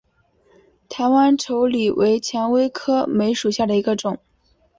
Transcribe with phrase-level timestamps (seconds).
[0.89, 4.17] 台湾稠李为蔷薇科梅属下的一个种。